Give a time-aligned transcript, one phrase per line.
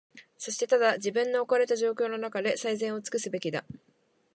[0.35, 3.63] そしてただ、自分の置かれた状況のなかで、最善をつくすべきだ。